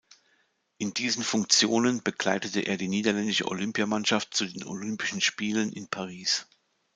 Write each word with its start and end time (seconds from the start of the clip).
In 0.79 0.95
diesen 0.95 1.21
Funktionen 1.21 2.01
begleitete 2.01 2.61
er 2.61 2.75
die 2.75 2.87
niederländische 2.87 3.47
Olympiamannschaft 3.47 4.33
zu 4.33 4.45
den 4.47 4.63
Olympischen 4.63 5.21
Spielen 5.21 5.71
in 5.71 5.89
Paris. 5.89 6.47